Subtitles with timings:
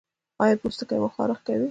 [0.43, 1.67] ایا پوستکی مو خارښ کوي؟